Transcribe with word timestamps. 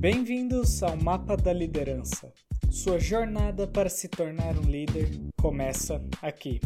Bem-vindos 0.00 0.80
ao 0.84 0.96
Mapa 0.96 1.36
da 1.36 1.52
Liderança. 1.52 2.32
Sua 2.70 3.00
jornada 3.00 3.66
para 3.66 3.88
se 3.88 4.06
tornar 4.06 4.56
um 4.56 4.62
líder 4.62 5.10
começa 5.42 6.00
aqui. 6.22 6.60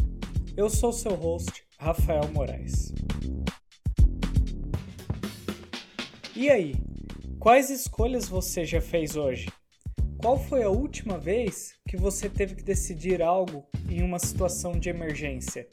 Eu 0.55 0.69
sou 0.69 0.93
seu 0.93 1.15
host, 1.15 1.65
Rafael 1.79 2.31
Moraes. 2.31 2.93
E 6.35 6.47
aí, 6.47 6.75
quais 7.39 7.71
escolhas 7.71 8.29
você 8.29 8.65
já 8.65 8.79
fez 8.79 9.15
hoje? 9.15 9.47
Qual 10.19 10.37
foi 10.37 10.61
a 10.61 10.69
última 10.69 11.17
vez 11.17 11.73
que 11.89 11.97
você 11.97 12.29
teve 12.29 12.53
que 12.53 12.63
decidir 12.63 13.19
algo 13.19 13.65
em 13.89 14.03
uma 14.03 14.19
situação 14.19 14.73
de 14.73 14.89
emergência? 14.89 15.67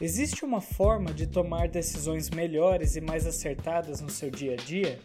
Existe 0.00 0.44
uma 0.44 0.60
forma 0.60 1.14
de 1.14 1.28
tomar 1.28 1.68
decisões 1.68 2.28
melhores 2.28 2.96
e 2.96 3.00
mais 3.00 3.24
acertadas 3.24 4.00
no 4.00 4.10
seu 4.10 4.32
dia 4.32 4.54
a 4.54 4.56
dia? 4.56 4.98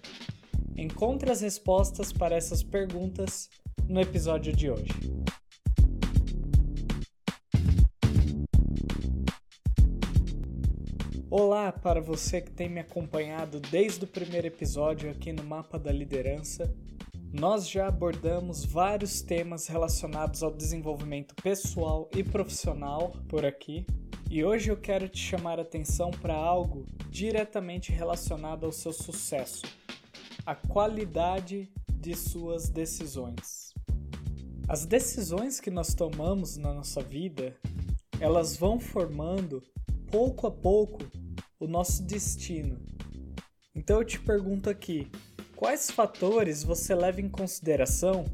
Encontre 0.75 1.31
as 1.31 1.41
respostas 1.41 2.11
para 2.11 2.35
essas 2.35 2.63
perguntas 2.63 3.47
no 3.87 4.01
episódio 4.01 4.51
de 4.51 4.71
hoje. 4.71 4.91
Olá 11.29 11.71
para 11.71 12.01
você 12.01 12.41
que 12.41 12.49
tem 12.51 12.69
me 12.69 12.79
acompanhado 12.79 13.59
desde 13.59 14.03
o 14.03 14.07
primeiro 14.07 14.47
episódio 14.47 15.11
aqui 15.11 15.31
no 15.31 15.43
Mapa 15.43 15.77
da 15.77 15.91
Liderança. 15.91 16.75
Nós 17.31 17.69
já 17.69 17.87
abordamos 17.87 18.65
vários 18.65 19.21
temas 19.21 19.67
relacionados 19.67 20.41
ao 20.41 20.51
desenvolvimento 20.51 21.35
pessoal 21.35 22.09
e 22.15 22.23
profissional 22.23 23.11
por 23.27 23.45
aqui, 23.45 23.85
e 24.29 24.43
hoje 24.43 24.71
eu 24.71 24.77
quero 24.77 25.07
te 25.07 25.19
chamar 25.19 25.59
a 25.59 25.63
atenção 25.63 26.09
para 26.09 26.33
algo 26.33 26.85
diretamente 27.09 27.91
relacionado 27.91 28.65
ao 28.65 28.71
seu 28.71 28.91
sucesso 28.91 29.61
a 30.45 30.53
qualidade 30.53 31.71
de 31.89 32.15
suas 32.15 32.67
decisões. 32.67 33.73
As 34.67 34.85
decisões 34.85 35.61
que 35.61 35.71
nós 35.71 35.93
tomamos 35.93 36.57
na 36.57 36.73
nossa 36.73 37.01
vida, 37.01 37.55
elas 38.19 38.57
vão 38.57 38.77
formando 38.77 39.63
pouco 40.11 40.45
a 40.45 40.51
pouco 40.51 40.99
o 41.59 41.65
nosso 41.65 42.03
destino. 42.03 42.77
Então 43.73 43.99
eu 43.99 44.05
te 44.05 44.19
pergunto 44.19 44.69
aqui, 44.69 45.09
quais 45.55 45.89
fatores 45.89 46.61
você 46.61 46.93
leva 46.93 47.21
em 47.21 47.29
consideração 47.29 48.25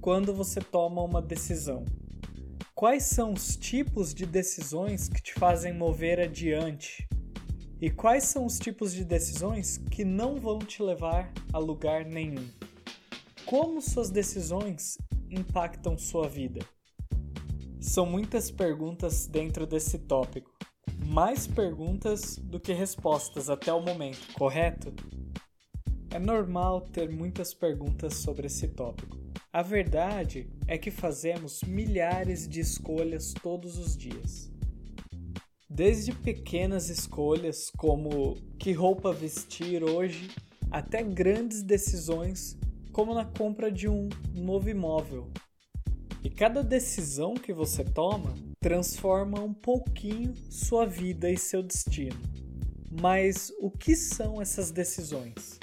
quando 0.00 0.32
você 0.32 0.60
toma 0.60 1.02
uma 1.02 1.20
decisão? 1.20 1.84
Quais 2.76 3.04
são 3.04 3.32
os 3.32 3.56
tipos 3.56 4.14
de 4.14 4.24
decisões 4.24 5.08
que 5.08 5.20
te 5.20 5.34
fazem 5.34 5.72
mover 5.72 6.20
adiante? 6.20 7.08
E 7.78 7.90
quais 7.90 8.24
são 8.24 8.46
os 8.46 8.58
tipos 8.58 8.94
de 8.94 9.04
decisões 9.04 9.76
que 9.90 10.02
não 10.02 10.36
vão 10.36 10.58
te 10.58 10.82
levar 10.82 11.30
a 11.52 11.58
lugar 11.58 12.06
nenhum? 12.06 12.48
Como 13.44 13.82
suas 13.82 14.08
decisões 14.08 14.96
impactam 15.30 15.98
sua 15.98 16.26
vida? 16.26 16.64
São 17.78 18.06
muitas 18.06 18.50
perguntas 18.50 19.26
dentro 19.26 19.66
desse 19.66 19.98
tópico. 19.98 20.50
Mais 21.06 21.46
perguntas 21.46 22.38
do 22.38 22.58
que 22.58 22.72
respostas 22.72 23.50
até 23.50 23.70
o 23.70 23.82
momento, 23.82 24.32
correto? 24.32 24.94
É 26.10 26.18
normal 26.18 26.80
ter 26.80 27.10
muitas 27.10 27.52
perguntas 27.52 28.14
sobre 28.14 28.46
esse 28.46 28.68
tópico. 28.68 29.18
A 29.52 29.60
verdade 29.60 30.48
é 30.66 30.78
que 30.78 30.90
fazemos 30.90 31.60
milhares 31.62 32.48
de 32.48 32.58
escolhas 32.60 33.34
todos 33.34 33.76
os 33.76 33.94
dias. 33.94 34.55
Desde 35.76 36.10
pequenas 36.10 36.88
escolhas 36.88 37.70
como 37.76 38.34
que 38.58 38.72
roupa 38.72 39.12
vestir 39.12 39.84
hoje, 39.84 40.30
até 40.70 41.02
grandes 41.02 41.62
decisões 41.62 42.56
como 42.90 43.12
na 43.12 43.26
compra 43.26 43.70
de 43.70 43.86
um 43.86 44.08
novo 44.34 44.70
imóvel. 44.70 45.30
E 46.24 46.30
cada 46.30 46.64
decisão 46.64 47.34
que 47.34 47.52
você 47.52 47.84
toma 47.84 48.34
transforma 48.58 49.42
um 49.42 49.52
pouquinho 49.52 50.34
sua 50.50 50.86
vida 50.86 51.30
e 51.30 51.36
seu 51.36 51.62
destino. 51.62 52.18
Mas 52.90 53.52
o 53.60 53.70
que 53.70 53.94
são 53.94 54.40
essas 54.40 54.70
decisões? 54.70 55.60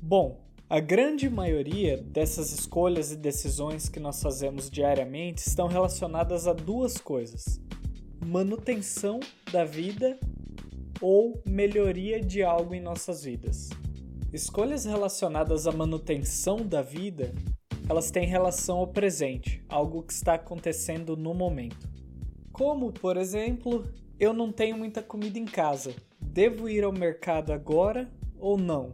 Bom, 0.00 0.45
a 0.68 0.80
grande 0.80 1.30
maioria 1.30 1.96
dessas 1.96 2.50
escolhas 2.50 3.12
e 3.12 3.16
decisões 3.16 3.88
que 3.88 4.00
nós 4.00 4.20
fazemos 4.20 4.68
diariamente 4.68 5.46
estão 5.46 5.68
relacionadas 5.68 6.48
a 6.48 6.52
duas 6.52 6.98
coisas: 6.98 7.60
manutenção 8.24 9.20
da 9.52 9.64
vida 9.64 10.18
ou 11.00 11.40
melhoria 11.46 12.20
de 12.20 12.42
algo 12.42 12.74
em 12.74 12.80
nossas 12.80 13.22
vidas. 13.22 13.70
Escolhas 14.32 14.84
relacionadas 14.84 15.68
à 15.68 15.72
manutenção 15.72 16.56
da 16.56 16.82
vida, 16.82 17.32
elas 17.88 18.10
têm 18.10 18.26
relação 18.26 18.78
ao 18.78 18.88
presente, 18.88 19.62
algo 19.68 20.02
que 20.02 20.12
está 20.12 20.34
acontecendo 20.34 21.16
no 21.16 21.32
momento. 21.32 21.88
Como, 22.52 22.92
por 22.92 23.16
exemplo, 23.16 23.84
eu 24.18 24.32
não 24.32 24.50
tenho 24.50 24.76
muita 24.76 25.00
comida 25.00 25.38
em 25.38 25.44
casa. 25.44 25.94
Devo 26.20 26.68
ir 26.68 26.82
ao 26.82 26.92
mercado 26.92 27.52
agora 27.52 28.10
ou 28.36 28.58
não? 28.58 28.92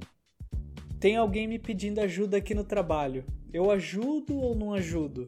Tem 1.02 1.16
alguém 1.16 1.48
me 1.48 1.58
pedindo 1.58 2.00
ajuda 2.00 2.36
aqui 2.36 2.54
no 2.54 2.62
trabalho. 2.62 3.24
Eu 3.52 3.72
ajudo 3.72 4.38
ou 4.38 4.54
não 4.54 4.72
ajudo? 4.72 5.26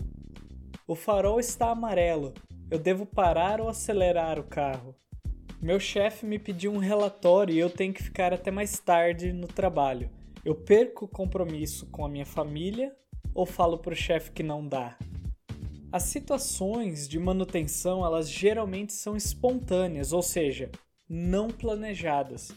O 0.86 0.94
farol 0.94 1.40
está 1.40 1.68
amarelo. 1.72 2.32
Eu 2.70 2.78
devo 2.78 3.04
parar 3.04 3.60
ou 3.60 3.68
acelerar 3.68 4.38
o 4.38 4.44
carro? 4.44 4.94
Meu 5.60 5.80
chefe 5.80 6.26
me 6.26 6.38
pediu 6.38 6.72
um 6.72 6.78
relatório 6.78 7.52
e 7.52 7.58
eu 7.58 7.68
tenho 7.68 7.92
que 7.92 8.04
ficar 8.04 8.32
até 8.32 8.52
mais 8.52 8.78
tarde 8.78 9.32
no 9.32 9.48
trabalho. 9.48 10.08
Eu 10.44 10.54
perco 10.54 11.06
o 11.06 11.08
compromisso 11.08 11.86
com 11.86 12.04
a 12.04 12.08
minha 12.08 12.24
família 12.24 12.94
ou 13.34 13.44
falo 13.44 13.76
para 13.76 13.94
o 13.94 13.96
chefe 13.96 14.30
que 14.30 14.44
não 14.44 14.64
dá? 14.64 14.96
As 15.90 16.04
situações 16.04 17.08
de 17.08 17.18
manutenção, 17.18 18.06
elas 18.06 18.30
geralmente 18.30 18.92
são 18.92 19.16
espontâneas, 19.16 20.12
ou 20.12 20.22
seja, 20.22 20.70
não 21.08 21.48
planejadas, 21.48 22.52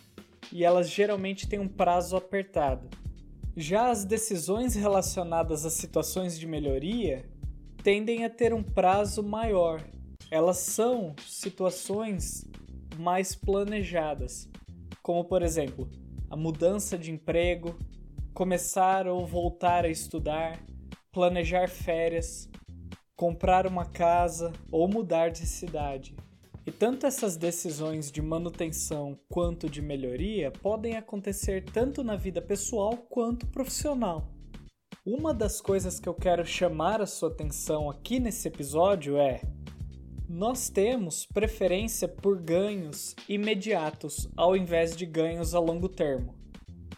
e 0.53 0.63
elas 0.63 0.87
geralmente 0.87 1.49
têm 1.49 1.57
um 1.57 1.67
prazo 1.67 2.15
apertado. 2.15 2.87
Já 3.59 3.89
as 3.89 4.05
decisões 4.05 4.75
relacionadas 4.75 5.65
a 5.65 5.71
situações 5.71 6.37
de 6.37 6.45
melhoria 6.45 7.25
tendem 7.81 8.23
a 8.23 8.29
ter 8.29 8.53
um 8.53 8.61
prazo 8.61 9.23
maior. 9.23 9.83
Elas 10.29 10.59
são 10.59 11.15
situações 11.25 12.45
mais 12.99 13.33
planejadas, 13.33 14.47
como 15.01 15.25
por 15.25 15.41
exemplo, 15.41 15.89
a 16.29 16.37
mudança 16.37 16.99
de 16.99 17.11
emprego, 17.11 17.75
começar 18.31 19.07
ou 19.07 19.25
voltar 19.25 19.85
a 19.85 19.89
estudar, 19.89 20.63
planejar 21.11 21.67
férias, 21.67 22.47
comprar 23.15 23.65
uma 23.65 23.85
casa 23.85 24.53
ou 24.71 24.87
mudar 24.87 25.31
de 25.31 25.47
cidade. 25.47 26.15
E 26.67 26.71
tanto 26.71 27.05
essas 27.05 27.37
decisões 27.37 28.11
de 28.11 28.21
manutenção 28.21 29.17
quanto 29.29 29.69
de 29.69 29.81
melhoria 29.81 30.51
podem 30.51 30.97
acontecer 30.97 31.63
tanto 31.63 32.03
na 32.03 32.17
vida 32.17 32.41
pessoal 32.41 32.97
quanto 33.09 33.47
profissional. 33.47 34.29
Uma 35.05 35.33
das 35.33 35.61
coisas 35.61 35.97
que 35.97 36.09
eu 36.09 36.13
quero 36.13 36.45
chamar 36.45 36.99
a 36.99 37.05
sua 37.05 37.29
atenção 37.29 37.89
aqui 37.89 38.19
nesse 38.19 38.49
episódio 38.49 39.15
é: 39.15 39.39
nós 40.27 40.69
temos 40.69 41.25
preferência 41.25 42.05
por 42.05 42.37
ganhos 42.37 43.15
imediatos 43.29 44.29
ao 44.35 44.53
invés 44.53 44.93
de 44.93 45.05
ganhos 45.05 45.55
a 45.55 45.59
longo 45.61 45.87
termo. 45.87 46.35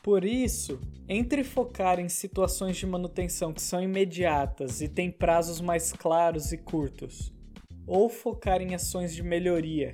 Por 0.02 0.26
isso, 0.26 0.82
entre 1.08 1.44
focar 1.44 2.00
em 2.00 2.10
situações 2.10 2.76
de 2.76 2.88
manutenção 2.88 3.54
que 3.54 3.62
são 3.62 3.80
imediatas 3.80 4.82
e 4.82 4.90
têm 4.90 5.12
prazos 5.12 5.62
mais 5.62 5.94
claros 5.94 6.52
e 6.52 6.58
curtos, 6.58 7.32
ou 7.90 8.08
focar 8.08 8.62
em 8.62 8.76
ações 8.76 9.16
de 9.16 9.24
melhoria, 9.24 9.92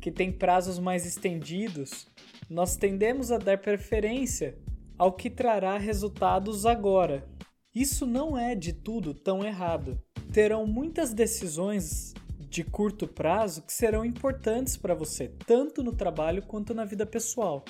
que 0.00 0.10
têm 0.10 0.32
prazos 0.32 0.78
mais 0.78 1.04
estendidos, 1.04 2.06
nós 2.48 2.76
tendemos 2.76 3.30
a 3.30 3.36
dar 3.36 3.58
preferência 3.58 4.56
ao 4.96 5.12
que 5.12 5.28
trará 5.28 5.76
resultados 5.76 6.64
agora. 6.64 7.28
Isso 7.74 8.06
não 8.06 8.38
é 8.38 8.54
de 8.54 8.72
tudo 8.72 9.12
tão 9.12 9.44
errado. 9.44 10.00
Terão 10.32 10.66
muitas 10.66 11.12
decisões 11.12 12.14
de 12.48 12.64
curto 12.64 13.06
prazo 13.06 13.60
que 13.60 13.72
serão 13.72 14.02
importantes 14.02 14.74
para 14.74 14.94
você, 14.94 15.30
tanto 15.46 15.82
no 15.82 15.92
trabalho 15.92 16.42
quanto 16.42 16.72
na 16.72 16.86
vida 16.86 17.04
pessoal. 17.04 17.66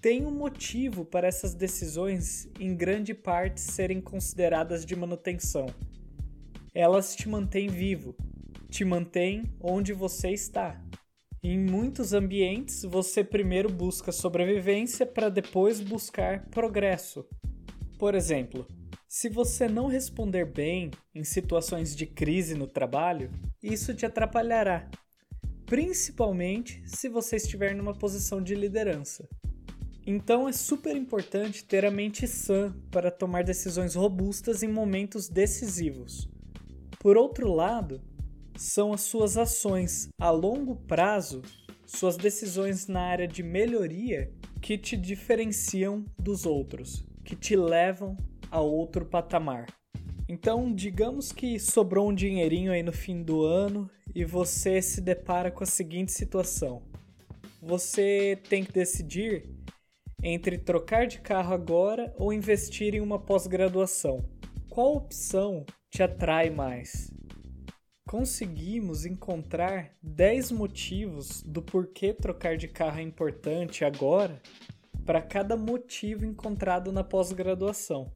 Tem 0.00 0.24
um 0.24 0.30
motivo 0.30 1.04
para 1.04 1.28
essas 1.28 1.52
decisões, 1.52 2.48
em 2.58 2.74
grande 2.74 3.12
parte, 3.12 3.60
serem 3.60 4.00
consideradas 4.00 4.86
de 4.86 4.96
manutenção. 4.96 5.66
Elas 6.72 7.14
te 7.14 7.28
mantêm 7.28 7.68
vivo, 7.68 8.14
te 8.70 8.84
mantém 8.84 9.44
onde 9.60 9.92
você 9.92 10.30
está. 10.30 10.82
Em 11.42 11.58
muitos 11.58 12.12
ambientes, 12.12 12.82
você 12.82 13.22
primeiro 13.22 13.72
busca 13.72 14.10
sobrevivência 14.10 15.06
para 15.06 15.28
depois 15.28 15.80
buscar 15.80 16.46
progresso. 16.50 17.24
Por 17.98 18.14
exemplo, 18.14 18.66
se 19.08 19.28
você 19.28 19.68
não 19.68 19.86
responder 19.86 20.44
bem 20.44 20.90
em 21.14 21.24
situações 21.24 21.96
de 21.96 22.06
crise 22.06 22.54
no 22.54 22.66
trabalho, 22.66 23.30
isso 23.62 23.94
te 23.94 24.04
atrapalhará. 24.04 24.90
principalmente 25.68 26.82
se 26.86 27.08
você 27.08 27.36
estiver 27.36 27.74
numa 27.74 27.92
posição 27.92 28.42
de 28.42 28.54
liderança. 28.54 29.28
Então 30.06 30.48
é 30.48 30.52
super 30.52 30.96
importante 30.96 31.62
ter 31.62 31.84
a 31.84 31.90
mente 31.90 32.26
sã 32.26 32.74
para 32.90 33.10
tomar 33.10 33.44
decisões 33.44 33.94
robustas 33.94 34.62
em 34.62 34.68
momentos 34.68 35.28
decisivos. 35.28 36.26
Por 36.98 37.18
outro 37.18 37.52
lado, 37.52 38.00
são 38.58 38.92
as 38.92 39.02
suas 39.02 39.38
ações 39.38 40.08
a 40.20 40.30
longo 40.30 40.74
prazo, 40.74 41.42
suas 41.86 42.16
decisões 42.16 42.88
na 42.88 43.02
área 43.02 43.28
de 43.28 43.40
melhoria 43.40 44.32
que 44.60 44.76
te 44.76 44.96
diferenciam 44.96 46.04
dos 46.18 46.44
outros, 46.44 47.06
que 47.24 47.36
te 47.36 47.54
levam 47.54 48.16
a 48.50 48.60
outro 48.60 49.06
patamar. 49.06 49.66
Então, 50.28 50.74
digamos 50.74 51.30
que 51.30 51.58
sobrou 51.60 52.10
um 52.10 52.14
dinheirinho 52.14 52.72
aí 52.72 52.82
no 52.82 52.92
fim 52.92 53.22
do 53.22 53.44
ano 53.44 53.88
e 54.12 54.24
você 54.24 54.82
se 54.82 55.00
depara 55.00 55.52
com 55.52 55.62
a 55.62 55.66
seguinte 55.66 56.10
situação: 56.10 56.82
você 57.62 58.36
tem 58.48 58.64
que 58.64 58.72
decidir 58.72 59.48
entre 60.20 60.58
trocar 60.58 61.06
de 61.06 61.20
carro 61.20 61.54
agora 61.54 62.12
ou 62.18 62.32
investir 62.32 62.92
em 62.92 63.00
uma 63.00 63.20
pós-graduação. 63.20 64.28
Qual 64.68 64.96
opção 64.96 65.64
te 65.90 66.02
atrai 66.02 66.50
mais? 66.50 67.16
Conseguimos 68.08 69.04
encontrar 69.04 69.90
10 70.02 70.52
motivos 70.52 71.42
do 71.42 71.60
porquê 71.60 72.14
trocar 72.14 72.56
de 72.56 72.66
carro 72.66 73.00
é 73.00 73.02
importante 73.02 73.84
agora 73.84 74.40
para 75.04 75.20
cada 75.20 75.58
motivo 75.58 76.24
encontrado 76.24 76.90
na 76.90 77.04
pós-graduação. 77.04 78.10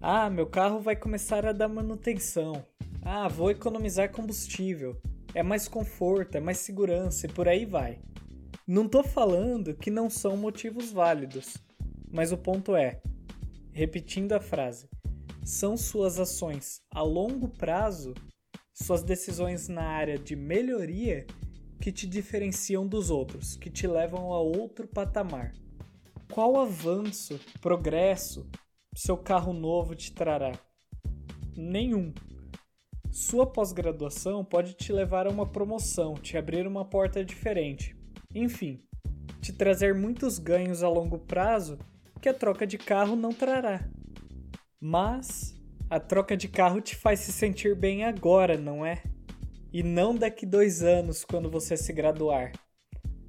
Ah, 0.00 0.30
meu 0.30 0.46
carro 0.46 0.78
vai 0.78 0.94
começar 0.94 1.44
a 1.44 1.50
dar 1.50 1.66
manutenção. 1.66 2.64
Ah, 3.02 3.26
vou 3.26 3.50
economizar 3.50 4.12
combustível. 4.12 4.96
É 5.34 5.42
mais 5.42 5.66
conforto, 5.66 6.36
é 6.36 6.40
mais 6.40 6.58
segurança 6.58 7.26
e 7.26 7.32
por 7.32 7.48
aí 7.48 7.66
vai. 7.66 7.98
Não 8.64 8.88
tô 8.88 9.02
falando 9.02 9.74
que 9.74 9.90
não 9.90 10.08
são 10.08 10.36
motivos 10.36 10.92
válidos, 10.92 11.56
mas 12.12 12.30
o 12.30 12.38
ponto 12.38 12.76
é, 12.76 13.02
repetindo 13.72 14.34
a 14.34 14.40
frase, 14.40 14.88
são 15.44 15.76
suas 15.76 16.20
ações 16.20 16.80
a 16.92 17.02
longo 17.02 17.48
prazo, 17.48 18.14
suas 18.74 19.04
decisões 19.04 19.68
na 19.68 19.84
área 19.84 20.18
de 20.18 20.34
melhoria 20.34 21.26
que 21.80 21.92
te 21.92 22.06
diferenciam 22.06 22.86
dos 22.86 23.08
outros, 23.08 23.56
que 23.56 23.70
te 23.70 23.86
levam 23.86 24.32
a 24.32 24.40
outro 24.40 24.88
patamar. 24.88 25.52
Qual 26.32 26.58
avanço, 26.58 27.38
progresso 27.60 28.46
seu 28.94 29.16
carro 29.16 29.52
novo 29.52 29.94
te 29.94 30.12
trará? 30.12 30.52
Nenhum. 31.56 32.12
Sua 33.12 33.46
pós-graduação 33.46 34.44
pode 34.44 34.74
te 34.74 34.92
levar 34.92 35.26
a 35.28 35.30
uma 35.30 35.46
promoção, 35.46 36.14
te 36.14 36.36
abrir 36.36 36.66
uma 36.66 36.84
porta 36.84 37.24
diferente. 37.24 37.96
Enfim, 38.34 38.82
te 39.40 39.52
trazer 39.52 39.94
muitos 39.94 40.40
ganhos 40.40 40.82
a 40.82 40.88
longo 40.88 41.18
prazo 41.18 41.78
que 42.20 42.28
a 42.28 42.34
troca 42.34 42.66
de 42.66 42.78
carro 42.78 43.14
não 43.14 43.30
trará. 43.30 43.88
Mas 44.80 45.54
a 45.88 46.00
troca 46.00 46.36
de 46.36 46.48
carro 46.48 46.80
te 46.80 46.96
faz 46.96 47.20
se 47.20 47.32
sentir 47.32 47.74
bem 47.76 48.04
agora, 48.04 48.56
não 48.56 48.84
é? 48.84 49.02
E 49.72 49.82
não 49.82 50.14
daqui 50.14 50.46
dois 50.46 50.82
anos, 50.82 51.24
quando 51.24 51.50
você 51.50 51.76
se 51.76 51.92
graduar. 51.92 52.52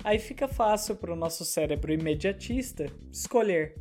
Aí 0.04 0.20
fica 0.20 0.48
fácil 0.48 0.96
para 0.96 1.12
o 1.12 1.16
nosso 1.16 1.44
cérebro 1.44 1.92
imediatista 1.92 2.86
escolher. 3.12 3.76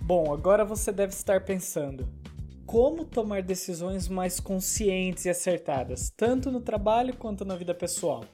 Bom, 0.00 0.32
agora 0.32 0.64
você 0.64 0.92
deve 0.92 1.12
estar 1.12 1.44
pensando: 1.44 2.08
como 2.64 3.04
tomar 3.04 3.42
decisões 3.42 4.08
mais 4.08 4.38
conscientes 4.38 5.24
e 5.24 5.30
acertadas, 5.30 6.12
tanto 6.16 6.50
no 6.50 6.60
trabalho 6.60 7.16
quanto 7.16 7.44
na 7.44 7.56
vida 7.56 7.74
pessoal. 7.74 8.24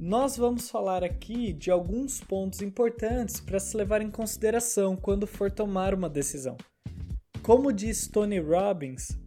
Nós 0.00 0.36
vamos 0.36 0.70
falar 0.70 1.02
aqui 1.02 1.52
de 1.52 1.72
alguns 1.72 2.20
pontos 2.20 2.62
importantes 2.62 3.40
para 3.40 3.58
se 3.58 3.76
levar 3.76 4.00
em 4.00 4.12
consideração 4.12 4.94
quando 4.94 5.26
for 5.26 5.50
tomar 5.50 5.92
uma 5.92 6.08
decisão. 6.08 6.56
Como 7.42 7.72
diz 7.72 8.06
Tony 8.06 8.38
Robbins, 8.38 9.18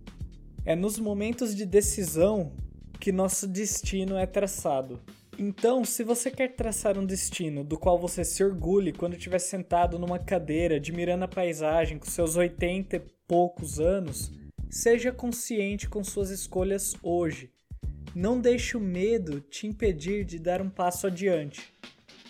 é 0.64 0.74
nos 0.74 0.98
momentos 0.98 1.54
de 1.54 1.66
decisão 1.66 2.54
que 3.02 3.12
nosso 3.12 3.50
destino 3.50 4.16
é 4.16 4.26
traçado. 4.26 5.02
Então, 5.38 5.84
se 5.84 6.06
você 6.06 6.32
quer 6.32 6.56
traçar 6.56 6.98
um 6.98 7.06
destino 7.06 7.66
do 7.66 7.78
qual 7.78 8.00
você 8.00 8.24
se 8.24 8.42
orgulhe 8.42 8.94
quando 8.94 9.18
estiver 9.18 9.40
sentado 9.40 10.00
numa 10.00 10.20
cadeira, 10.20 10.78
admirando 10.78 11.26
a 11.26 11.28
paisagem 11.28 12.00
com 12.00 12.06
seus 12.06 12.38
80 12.38 12.96
e 12.96 13.02
poucos 13.28 13.78
anos, 13.78 14.32
seja 14.70 15.12
consciente 15.12 15.90
com 15.90 16.02
suas 16.02 16.30
escolhas 16.30 16.96
hoje. 17.04 17.51
Não 18.14 18.42
deixe 18.42 18.76
o 18.76 18.80
medo 18.80 19.40
te 19.40 19.66
impedir 19.66 20.26
de 20.26 20.38
dar 20.38 20.62
um 20.62 20.70
passo 20.70 21.08
adiante. 21.08 21.74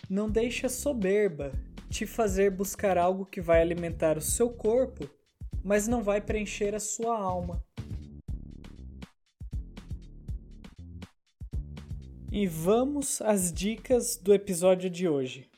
Não 0.07 0.30
deixe 0.30 0.68
a 0.68 0.69
soberba 0.69 1.51
te 1.89 2.06
fazer 2.06 2.51
buscar 2.51 3.00
algo 3.00 3.25
que 3.25 3.42
vai 3.42 3.62
alimentar 3.62 4.16
o 4.16 4.22
seu 4.22 4.51
corpo, 4.51 5.10
mas 5.63 5.88
não 5.88 6.04
vai 6.04 6.22
preencher 6.22 6.75
a 6.75 6.80
sua 6.80 7.18
alma. 7.18 7.66
E 12.31 12.45
vamos 12.45 13.19
às 13.19 13.51
dicas 13.51 14.16
do 14.16 14.36
episódio 14.36 14.88
de 14.88 15.10
hoje. 15.10 15.50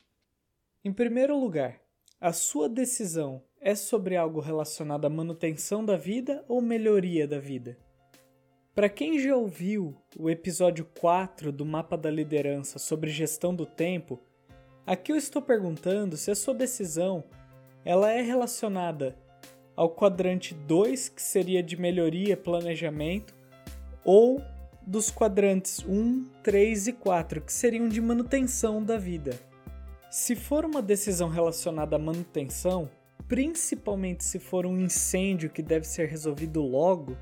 Em 0.82 0.92
primeiro 0.92 1.38
lugar, 1.38 1.78
a 2.18 2.32
sua 2.32 2.66
decisão 2.66 3.42
é 3.60 3.74
sobre 3.74 4.16
algo 4.16 4.40
relacionado 4.40 5.04
à 5.04 5.10
manutenção 5.10 5.84
da 5.84 5.98
vida 5.98 6.42
ou 6.48 6.62
melhoria 6.62 7.28
da 7.28 7.38
vida? 7.38 7.83
Para 8.74 8.88
quem 8.88 9.20
já 9.20 9.36
ouviu 9.36 9.94
o 10.18 10.28
episódio 10.28 10.84
4 10.98 11.52
do 11.52 11.64
Mapa 11.64 11.96
da 11.96 12.10
Liderança 12.10 12.76
sobre 12.76 13.08
gestão 13.08 13.54
do 13.54 13.64
tempo, 13.64 14.20
aqui 14.84 15.12
eu 15.12 15.16
estou 15.16 15.40
perguntando 15.40 16.16
se 16.16 16.28
a 16.28 16.34
sua 16.34 16.52
decisão 16.52 17.22
ela 17.84 18.10
é 18.10 18.20
relacionada 18.20 19.16
ao 19.76 19.94
quadrante 19.94 20.54
2, 20.54 21.08
que 21.08 21.22
seria 21.22 21.62
de 21.62 21.76
melhoria 21.76 22.32
e 22.32 22.36
planejamento, 22.36 23.32
ou 24.04 24.42
dos 24.84 25.08
quadrantes 25.08 25.84
1, 25.86 26.24
3 26.42 26.88
e 26.88 26.92
4, 26.94 27.42
que 27.42 27.52
seriam 27.52 27.88
de 27.88 28.00
manutenção 28.00 28.82
da 28.82 28.98
vida. 28.98 29.38
Se 30.10 30.34
for 30.34 30.64
uma 30.64 30.82
decisão 30.82 31.28
relacionada 31.28 31.94
à 31.94 31.98
manutenção, 31.98 32.90
principalmente 33.28 34.24
se 34.24 34.40
for 34.40 34.66
um 34.66 34.80
incêndio 34.80 35.48
que 35.48 35.62
deve 35.62 35.86
ser 35.86 36.08
resolvido 36.08 36.60
logo, 36.60 37.16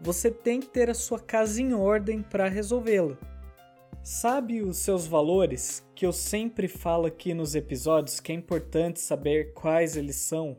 você 0.00 0.30
tem 0.30 0.60
que 0.60 0.68
ter 0.68 0.88
a 0.88 0.94
sua 0.94 1.20
casa 1.20 1.60
em 1.60 1.74
ordem 1.74 2.22
para 2.22 2.48
resolvê-lo. 2.48 3.18
Sabe 4.02 4.62
os 4.62 4.78
seus 4.78 5.06
valores, 5.06 5.84
que 5.94 6.06
eu 6.06 6.12
sempre 6.12 6.66
falo 6.68 7.06
aqui 7.06 7.34
nos 7.34 7.54
episódios 7.54 8.18
que 8.18 8.32
é 8.32 8.34
importante 8.34 8.98
saber 8.98 9.52
quais 9.52 9.94
eles 9.94 10.16
são? 10.16 10.56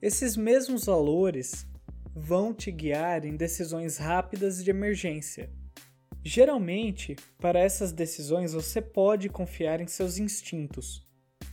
Esses 0.00 0.36
mesmos 0.36 0.84
valores 0.84 1.66
vão 2.14 2.54
te 2.54 2.70
guiar 2.70 3.24
em 3.24 3.36
decisões 3.36 3.98
rápidas 3.98 4.62
de 4.62 4.70
emergência. 4.70 5.50
Geralmente, 6.22 7.16
para 7.40 7.58
essas 7.58 7.90
decisões 7.90 8.52
você 8.52 8.80
pode 8.80 9.28
confiar 9.28 9.80
em 9.80 9.88
seus 9.88 10.18
instintos, 10.18 11.04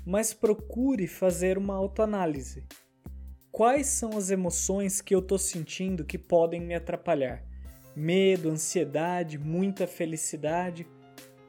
mas 0.06 0.32
procure 0.32 1.08
fazer 1.08 1.58
uma 1.58 1.74
autoanálise. 1.74 2.68
Quais 3.56 3.88
são 3.88 4.18
as 4.18 4.32
emoções 4.32 5.00
que 5.00 5.16
eu 5.16 5.20
estou 5.20 5.38
sentindo 5.38 6.04
que 6.04 6.18
podem 6.18 6.60
me 6.60 6.76
atrapalhar? 6.76 7.42
Medo, 7.96 8.50
ansiedade, 8.50 9.38
muita 9.38 9.88
felicidade? 9.88 10.86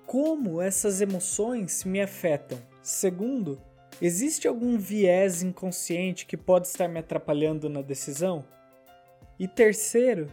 Como 0.07 0.63
essas 0.63 1.01
emoções 1.01 1.83
me 1.83 2.01
afetam? 2.01 2.61
Segundo, 2.81 3.61
existe 4.01 4.47
algum 4.47 4.79
viés 4.79 5.43
inconsciente 5.43 6.27
que 6.27 6.37
pode 6.37 6.69
estar 6.69 6.87
me 6.87 7.01
atrapalhando 7.01 7.69
na 7.69 7.83
decisão? 7.83 8.45
E 9.37 9.49
terceiro, 9.49 10.29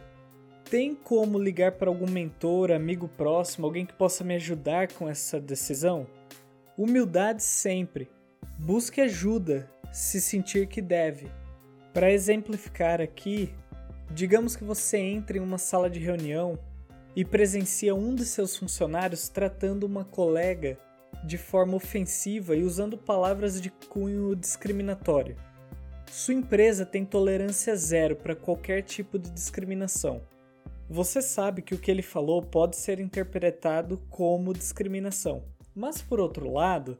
tem 0.70 0.94
como 0.94 1.40
ligar 1.40 1.72
para 1.72 1.90
algum 1.90 2.08
mentor, 2.08 2.70
amigo 2.70 3.08
próximo, 3.08 3.66
alguém 3.66 3.84
que 3.84 3.94
possa 3.94 4.22
me 4.22 4.36
ajudar 4.36 4.92
com 4.92 5.08
essa 5.08 5.40
decisão? 5.40 6.06
Humildade 6.78 7.42
sempre. 7.42 8.08
Busque 8.60 9.00
ajuda 9.00 9.68
se 9.92 10.20
sentir 10.20 10.68
que 10.68 10.80
deve. 10.80 11.28
Para 11.94 12.10
exemplificar 12.10 13.00
aqui, 13.00 13.54
digamos 14.10 14.56
que 14.56 14.64
você 14.64 14.98
entre 14.98 15.38
em 15.38 15.40
uma 15.40 15.58
sala 15.58 15.88
de 15.88 16.00
reunião 16.00 16.58
e 17.14 17.24
presencia 17.24 17.94
um 17.94 18.12
de 18.16 18.24
seus 18.24 18.56
funcionários 18.56 19.28
tratando 19.28 19.84
uma 19.84 20.04
colega 20.04 20.76
de 21.24 21.38
forma 21.38 21.76
ofensiva 21.76 22.56
e 22.56 22.64
usando 22.64 22.98
palavras 22.98 23.60
de 23.60 23.70
cunho 23.88 24.34
discriminatório. 24.34 25.36
Sua 26.10 26.34
empresa 26.34 26.84
tem 26.84 27.04
tolerância 27.04 27.76
zero 27.76 28.16
para 28.16 28.34
qualquer 28.34 28.82
tipo 28.82 29.16
de 29.16 29.30
discriminação. 29.30 30.20
Você 30.90 31.22
sabe 31.22 31.62
que 31.62 31.76
o 31.76 31.78
que 31.78 31.92
ele 31.92 32.02
falou 32.02 32.42
pode 32.42 32.74
ser 32.74 32.98
interpretado 32.98 33.98
como 34.10 34.52
discriminação. 34.52 35.44
Mas 35.72 36.02
por 36.02 36.18
outro 36.18 36.52
lado, 36.52 36.98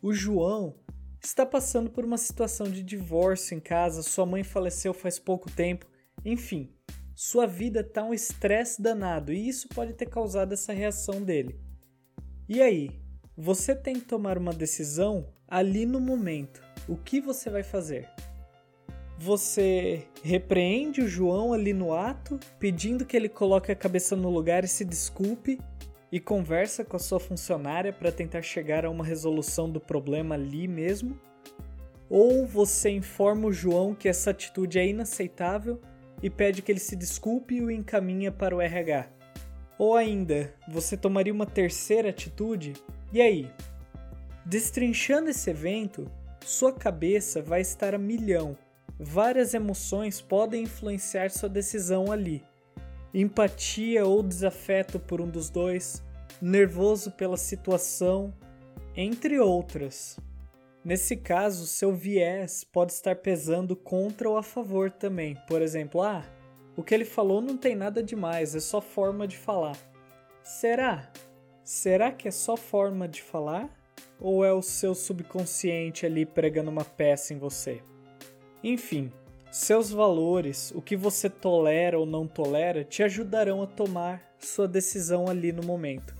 o 0.00 0.14
João 0.14 0.74
está 1.22 1.44
passando 1.44 1.90
por 1.90 2.04
uma 2.04 2.18
situação 2.18 2.66
de 2.66 2.82
divórcio 2.82 3.56
em 3.56 3.60
casa, 3.60 4.02
sua 4.02 4.24
mãe 4.24 4.42
faleceu 4.42 4.94
faz 4.94 5.18
pouco 5.18 5.50
tempo, 5.50 5.86
enfim. 6.24 6.70
sua 7.14 7.46
vida 7.46 7.84
tá 7.84 8.02
um 8.02 8.14
estresse 8.14 8.80
danado 8.80 9.32
e 9.32 9.48
isso 9.48 9.68
pode 9.68 9.92
ter 9.92 10.06
causado 10.06 10.54
essa 10.54 10.72
reação 10.72 11.22
dele. 11.22 11.60
E 12.48 12.62
aí, 12.62 12.90
você 13.36 13.74
tem 13.74 13.94
que 13.94 14.06
tomar 14.06 14.38
uma 14.38 14.52
decisão 14.52 15.28
ali 15.46 15.84
no 15.84 16.00
momento. 16.00 16.62
O 16.88 16.96
que 16.96 17.20
você 17.20 17.50
vai 17.50 17.62
fazer? 17.62 18.08
Você 19.18 20.06
repreende 20.22 21.02
o 21.02 21.08
João 21.08 21.52
ali 21.52 21.74
no 21.74 21.92
ato, 21.92 22.40
pedindo 22.58 23.04
que 23.04 23.14
ele 23.14 23.28
coloque 23.28 23.70
a 23.70 23.76
cabeça 23.76 24.16
no 24.16 24.30
lugar 24.30 24.64
e 24.64 24.68
se 24.68 24.84
desculpe, 24.84 25.60
e 26.12 26.18
conversa 26.18 26.84
com 26.84 26.96
a 26.96 27.00
sua 27.00 27.20
funcionária 27.20 27.92
para 27.92 28.10
tentar 28.10 28.42
chegar 28.42 28.84
a 28.84 28.90
uma 28.90 29.04
resolução 29.04 29.70
do 29.70 29.80
problema 29.80 30.34
ali 30.34 30.66
mesmo? 30.66 31.18
Ou 32.08 32.44
você 32.46 32.90
informa 32.90 33.46
o 33.46 33.52
João 33.52 33.94
que 33.94 34.08
essa 34.08 34.30
atitude 34.30 34.78
é 34.78 34.86
inaceitável 34.86 35.80
e 36.22 36.28
pede 36.28 36.60
que 36.62 36.72
ele 36.72 36.80
se 36.80 36.96
desculpe 36.96 37.54
e 37.54 37.62
o 37.62 37.70
encaminha 37.70 38.32
para 38.32 38.56
o 38.56 38.60
RH? 38.60 39.08
Ou 39.78 39.96
ainda, 39.96 40.52
você 40.68 40.96
tomaria 40.96 41.32
uma 41.32 41.46
terceira 41.46 42.10
atitude? 42.10 42.74
E 43.12 43.22
aí? 43.22 43.50
Destrinchando 44.44 45.30
esse 45.30 45.48
evento, 45.48 46.10
sua 46.44 46.72
cabeça 46.72 47.40
vai 47.40 47.60
estar 47.60 47.94
a 47.94 47.98
milhão. 47.98 48.58
Várias 48.98 49.54
emoções 49.54 50.20
podem 50.20 50.64
influenciar 50.64 51.30
sua 51.30 51.48
decisão 51.48 52.10
ali. 52.10 52.44
Empatia 53.12 54.06
ou 54.06 54.22
desafeto 54.22 55.00
por 55.00 55.20
um 55.20 55.28
dos 55.28 55.50
dois, 55.50 56.02
nervoso 56.40 57.10
pela 57.10 57.36
situação, 57.36 58.32
entre 58.96 59.38
outras. 59.38 60.18
Nesse 60.84 61.16
caso, 61.16 61.66
seu 61.66 61.92
viés 61.92 62.64
pode 62.64 62.92
estar 62.92 63.16
pesando 63.16 63.76
contra 63.76 64.28
ou 64.28 64.36
a 64.36 64.42
favor 64.42 64.90
também. 64.90 65.36
Por 65.46 65.60
exemplo, 65.60 66.02
ah, 66.02 66.24
o 66.76 66.82
que 66.82 66.94
ele 66.94 67.04
falou 67.04 67.42
não 67.42 67.56
tem 67.56 67.74
nada 67.76 68.02
demais, 68.02 68.54
é 68.54 68.60
só 68.60 68.80
forma 68.80 69.28
de 69.28 69.36
falar. 69.36 69.76
Será? 70.42 71.12
Será 71.62 72.10
que 72.10 72.28
é 72.28 72.30
só 72.30 72.56
forma 72.56 73.06
de 73.06 73.22
falar? 73.22 73.68
Ou 74.18 74.44
é 74.44 74.52
o 74.52 74.62
seu 74.62 74.94
subconsciente 74.94 76.06
ali 76.06 76.24
pregando 76.24 76.70
uma 76.70 76.84
peça 76.84 77.34
em 77.34 77.38
você? 77.38 77.82
Enfim, 78.62 79.12
seus 79.50 79.90
valores, 79.90 80.72
o 80.74 80.80
que 80.80 80.96
você 80.96 81.28
tolera 81.28 81.98
ou 81.98 82.06
não 82.06 82.26
tolera, 82.26 82.84
te 82.84 83.02
ajudarão 83.02 83.62
a 83.62 83.66
tomar 83.66 84.22
sua 84.38 84.68
decisão 84.68 85.28
ali 85.28 85.52
no 85.52 85.62
momento. 85.62 86.14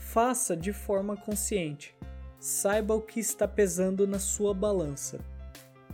Faça 0.00 0.56
de 0.56 0.72
forma 0.72 1.16
consciente. 1.16 1.94
Saiba 2.40 2.94
o 2.94 3.00
que 3.00 3.20
está 3.20 3.46
pesando 3.46 4.06
na 4.06 4.18
sua 4.18 4.52
balança. 4.52 5.20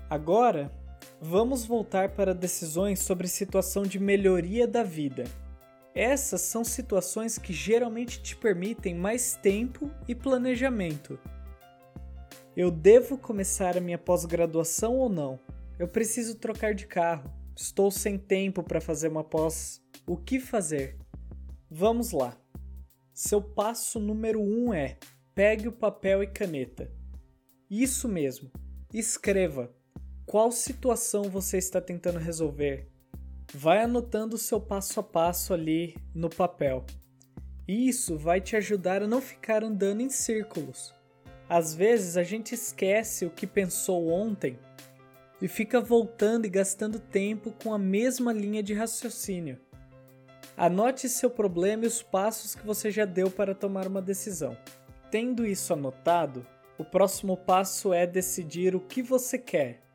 Agora, 0.08 0.72
Vamos 1.20 1.64
voltar 1.64 2.10
para 2.10 2.32
decisões 2.32 3.00
sobre 3.00 3.26
situação 3.26 3.82
de 3.82 3.98
melhoria 3.98 4.68
da 4.68 4.84
vida. 4.84 5.24
Essas 5.92 6.42
são 6.42 6.62
situações 6.62 7.36
que 7.38 7.52
geralmente 7.52 8.22
te 8.22 8.36
permitem 8.36 8.94
mais 8.94 9.34
tempo 9.34 9.90
e 10.06 10.14
planejamento. 10.14 11.18
Eu 12.56 12.70
devo 12.70 13.18
começar 13.18 13.76
a 13.76 13.80
minha 13.80 13.98
pós-graduação 13.98 14.96
ou 14.96 15.08
não? 15.08 15.40
Eu 15.78 15.86
preciso 15.86 16.34
trocar 16.34 16.74
de 16.74 16.86
carro. 16.86 17.32
Estou 17.56 17.88
sem 17.88 18.18
tempo 18.18 18.64
para 18.64 18.80
fazer 18.80 19.08
uma 19.08 19.22
pós. 19.22 19.80
O 20.04 20.16
que 20.16 20.40
fazer? 20.40 20.98
Vamos 21.70 22.10
lá. 22.10 22.36
Seu 23.14 23.40
passo 23.40 24.00
número 24.00 24.40
1 24.40 24.44
um 24.44 24.74
é: 24.74 24.98
pegue 25.36 25.68
o 25.68 25.72
papel 25.72 26.20
e 26.22 26.26
caneta. 26.26 26.90
Isso 27.70 28.08
mesmo. 28.08 28.50
Escreva 28.92 29.72
qual 30.26 30.50
situação 30.50 31.24
você 31.24 31.58
está 31.58 31.80
tentando 31.80 32.18
resolver. 32.18 32.88
Vai 33.54 33.82
anotando 33.82 34.34
o 34.34 34.38
seu 34.38 34.60
passo 34.60 34.98
a 34.98 35.02
passo 35.02 35.54
ali 35.54 35.96
no 36.12 36.28
papel. 36.28 36.84
Isso 37.68 38.18
vai 38.18 38.40
te 38.40 38.56
ajudar 38.56 39.02
a 39.02 39.06
não 39.06 39.20
ficar 39.20 39.62
andando 39.62 40.00
em 40.00 40.10
círculos. 40.10 40.92
Às 41.48 41.74
vezes 41.74 42.16
a 42.16 42.24
gente 42.24 42.54
esquece 42.54 43.24
o 43.24 43.30
que 43.30 43.46
pensou 43.46 44.08
ontem 44.08 44.58
e 45.40 45.48
fica 45.48 45.80
voltando 45.80 46.46
e 46.46 46.50
gastando 46.50 46.98
tempo 46.98 47.52
com 47.62 47.72
a 47.72 47.78
mesma 47.78 48.32
linha 48.32 48.62
de 48.62 48.74
raciocínio. 48.74 49.58
Anote 50.56 51.08
seu 51.08 51.30
problema 51.30 51.84
e 51.84 51.86
os 51.86 52.02
passos 52.02 52.54
que 52.54 52.66
você 52.66 52.90
já 52.90 53.04
deu 53.04 53.30
para 53.30 53.54
tomar 53.54 53.86
uma 53.86 54.02
decisão. 54.02 54.56
Tendo 55.10 55.46
isso 55.46 55.72
anotado, 55.72 56.46
o 56.76 56.84
próximo 56.84 57.36
passo 57.36 57.92
é 57.92 58.06
decidir 58.06 58.74
o 58.74 58.80
que 58.80 59.02
você 59.02 59.38
quer 59.38 59.88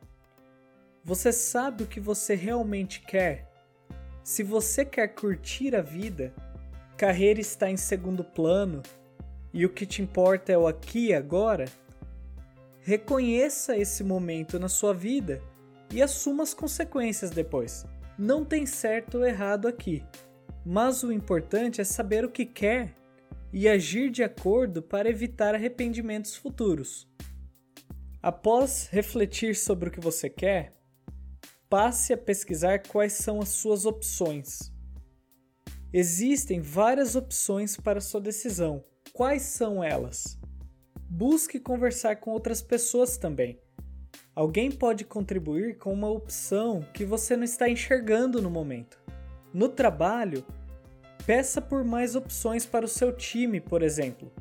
você 1.06 1.32
sabe 1.32 1.84
o 1.84 1.86
que 1.86 2.00
você 2.00 2.34
realmente 2.34 3.02
quer? 3.02 3.46
Se 4.22 4.42
você 4.42 4.86
quer 4.86 5.08
curtir 5.08 5.76
a 5.76 5.82
vida, 5.82 6.32
carreira 6.96 7.42
está 7.42 7.68
em 7.68 7.76
segundo 7.76 8.24
plano 8.24 8.82
e 9.52 9.66
o 9.66 9.68
que 9.68 9.84
te 9.84 10.00
importa 10.00 10.50
é 10.50 10.56
o 10.56 10.66
aqui 10.66 11.08
e 11.08 11.14
agora, 11.14 11.66
reconheça 12.84 13.78
esse 13.78 14.04
momento 14.04 14.58
na 14.58 14.68
sua 14.68 14.92
vida 14.92 15.40
e 15.90 16.02
assuma 16.02 16.42
as 16.42 16.52
consequências 16.52 17.30
depois. 17.30 17.86
Não 18.18 18.44
tem 18.44 18.66
certo 18.66 19.16
ou 19.18 19.24
errado 19.24 19.66
aqui, 19.66 20.04
mas 20.66 21.02
o 21.02 21.10
importante 21.10 21.80
é 21.80 21.84
saber 21.84 22.26
o 22.26 22.30
que 22.30 22.44
quer 22.44 22.94
e 23.50 23.66
agir 23.66 24.10
de 24.10 24.22
acordo 24.22 24.82
para 24.82 25.08
evitar 25.08 25.54
arrependimentos 25.54 26.36
futuros. 26.36 27.08
Após 28.22 28.88
refletir 28.92 29.56
sobre 29.56 29.88
o 29.88 29.92
que 29.92 30.00
você 30.00 30.28
quer, 30.28 30.74
passe 31.70 32.12
a 32.12 32.18
pesquisar 32.18 32.86
quais 32.86 33.14
são 33.14 33.40
as 33.40 33.48
suas 33.48 33.86
opções. 33.86 34.70
Existem 35.90 36.60
várias 36.60 37.16
opções 37.16 37.78
para 37.78 38.00
sua 38.00 38.20
decisão. 38.20 38.84
Quais 39.14 39.42
são 39.42 39.82
elas? 39.82 40.38
Busque 41.08 41.60
conversar 41.60 42.16
com 42.16 42.30
outras 42.30 42.62
pessoas 42.62 43.16
também. 43.16 43.58
Alguém 44.34 44.70
pode 44.70 45.04
contribuir 45.04 45.78
com 45.78 45.92
uma 45.92 46.08
opção 46.08 46.84
que 46.92 47.04
você 47.04 47.36
não 47.36 47.44
está 47.44 47.68
enxergando 47.68 48.42
no 48.42 48.50
momento. 48.50 49.00
No 49.52 49.68
trabalho, 49.68 50.44
peça 51.24 51.60
por 51.60 51.84
mais 51.84 52.16
opções 52.16 52.66
para 52.66 52.84
o 52.84 52.88
seu 52.88 53.12
time, 53.12 53.60
por 53.60 53.82
exemplo. 53.82 54.32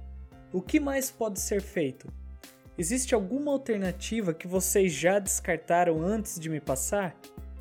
O 0.52 0.62
que 0.62 0.80
mais 0.80 1.12
pode 1.12 1.40
ser 1.40 1.62
feito? 1.62 2.08
Existe 2.76 3.14
alguma 3.14 3.52
alternativa 3.52 4.34
que 4.34 4.48
vocês 4.48 4.92
já 4.92 5.20
descartaram 5.20 6.02
antes 6.02 6.40
de 6.40 6.50
me 6.50 6.60
passar? 6.60 7.16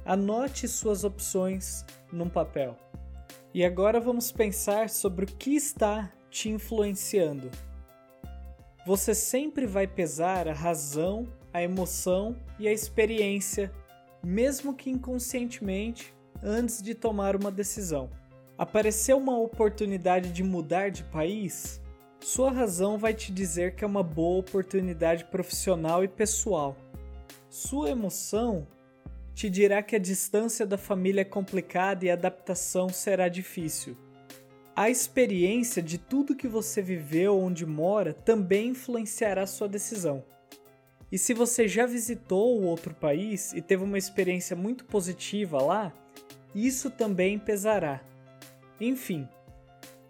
Anote 0.05 0.67
suas 0.67 1.05
opções 1.05 1.85
num 2.11 2.31
papel. 2.31 2.79
E 3.53 3.63
agora 3.63 4.01
vamos 4.01 4.33
pensar 4.33 4.89
sobre 4.89 5.27
o 5.27 5.29
que 5.29 5.55
está 5.55 6.11
te 6.31 6.49
influenciando. 6.49 7.51
Você 8.85 9.15
sempre 9.15 9.65
vai 9.65 9.87
pesar 9.87 10.49
a 10.49 10.53
razão, 10.53 11.29
a 11.53 11.63
emoção 11.63 12.35
e 12.59 12.67
a 12.67 12.73
experiência, 12.73 13.73
mesmo 14.25 14.75
que 14.75 14.91
inconscientemente, 14.91 16.13
antes 16.43 16.83
de 16.83 16.93
tomar 16.93 17.37
uma 17.37 17.53
decisão. 17.53 18.11
Apareceu 18.59 19.19
uma 19.19 19.39
oportunidade 19.39 20.33
de 20.33 20.43
mudar 20.43 20.91
de 20.91 21.05
país? 21.05 21.81
Sua 22.21 22.51
razão 22.51 22.99
vai 22.99 23.15
te 23.15 23.33
dizer 23.33 23.77
que 23.77 23.85
é 23.85 23.87
uma 23.87 24.03
boa 24.03 24.41
oportunidade 24.41 25.27
profissional 25.27 26.03
e 26.03 26.09
pessoal. 26.09 26.77
Sua 27.49 27.91
emoção 27.91 28.67
te 29.33 29.49
dirá 29.49 29.81
que 29.81 29.95
a 29.95 30.01
distância 30.01 30.67
da 30.67 30.77
família 30.77 31.21
é 31.21 31.25
complicada 31.25 32.05
e 32.05 32.11
a 32.11 32.15
adaptação 32.15 32.89
será 32.89 33.29
difícil. 33.29 33.97
A 34.75 34.89
experiência 34.89 35.83
de 35.83 35.99
tudo 35.99 36.37
que 36.37 36.49
você 36.49 36.81
viveu 36.81 37.39
onde 37.39 37.67
mora 37.67 38.13
também 38.13 38.69
influenciará 38.69 39.47
sua 39.47 39.69
decisão. 39.69 40.25
E 41.11 41.19
se 41.19 41.35
você 41.35 41.69
já 41.69 41.85
visitou 41.85 42.63
outro 42.63 42.95
país 42.95 43.53
e 43.53 43.61
teve 43.61 43.85
uma 43.85 43.99
experiência 43.99 44.57
muito 44.57 44.85
positiva 44.87 45.61
lá, 45.63 45.93
isso 46.55 46.91
também 46.91 47.39
pesará. 47.39 48.01
Enfim, 48.81 49.29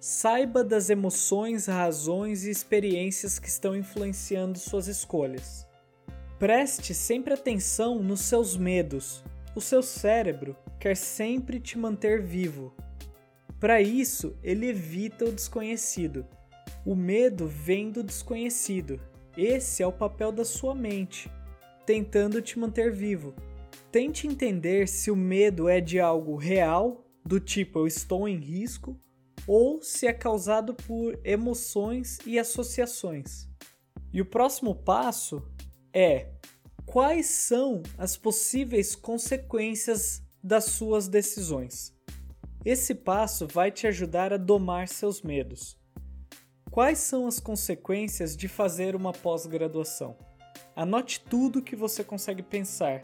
Saiba 0.04 0.64
das 0.64 0.90
emoções, 0.90 1.66
razões 1.66 2.44
e 2.44 2.50
experiências 2.50 3.38
que 3.38 3.46
estão 3.46 3.76
influenciando 3.76 4.58
suas 4.58 4.88
escolhas. 4.88 5.64
Preste 6.40 6.92
sempre 6.92 7.34
atenção 7.34 8.02
nos 8.02 8.22
seus 8.22 8.56
medos. 8.56 9.22
O 9.54 9.60
seu 9.60 9.80
cérebro 9.80 10.56
quer 10.80 10.96
sempre 10.96 11.60
te 11.60 11.78
manter 11.78 12.20
vivo. 12.20 12.74
Para 13.62 13.80
isso, 13.80 14.36
ele 14.42 14.66
evita 14.66 15.24
o 15.24 15.30
desconhecido. 15.30 16.26
O 16.84 16.96
medo 16.96 17.46
vem 17.46 17.92
do 17.92 18.02
desconhecido. 18.02 19.00
Esse 19.36 19.84
é 19.84 19.86
o 19.86 19.92
papel 19.92 20.32
da 20.32 20.44
sua 20.44 20.74
mente, 20.74 21.30
tentando 21.86 22.42
te 22.42 22.58
manter 22.58 22.90
vivo. 22.90 23.32
Tente 23.92 24.26
entender 24.26 24.88
se 24.88 25.12
o 25.12 25.16
medo 25.16 25.68
é 25.68 25.80
de 25.80 26.00
algo 26.00 26.34
real, 26.34 27.06
do 27.24 27.38
tipo 27.38 27.78
eu 27.78 27.86
estou 27.86 28.26
em 28.26 28.36
risco, 28.36 28.98
ou 29.46 29.80
se 29.80 30.08
é 30.08 30.12
causado 30.12 30.74
por 30.74 31.20
emoções 31.22 32.18
e 32.26 32.40
associações. 32.40 33.48
E 34.12 34.20
o 34.20 34.26
próximo 34.26 34.74
passo 34.74 35.40
é 35.92 36.32
quais 36.84 37.26
são 37.26 37.80
as 37.96 38.16
possíveis 38.16 38.96
consequências 38.96 40.20
das 40.42 40.64
suas 40.64 41.06
decisões. 41.06 41.94
Esse 42.64 42.94
passo 42.94 43.48
vai 43.48 43.72
te 43.72 43.88
ajudar 43.88 44.32
a 44.32 44.36
domar 44.36 44.86
seus 44.86 45.20
medos. 45.20 45.76
Quais 46.70 46.98
são 46.98 47.26
as 47.26 47.40
consequências 47.40 48.36
de 48.36 48.46
fazer 48.46 48.94
uma 48.94 49.12
pós-graduação? 49.12 50.16
Anote 50.76 51.20
tudo 51.20 51.60
que 51.60 51.74
você 51.74 52.04
consegue 52.04 52.40
pensar. 52.40 53.02